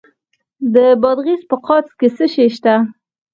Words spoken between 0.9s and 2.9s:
بادغیس په قادس کې څه شی شته؟